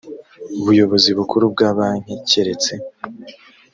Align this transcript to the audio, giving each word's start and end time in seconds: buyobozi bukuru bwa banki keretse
buyobozi 0.65 1.09
bukuru 1.17 1.43
bwa 1.53 1.69
banki 1.77 2.13
keretse 2.29 2.73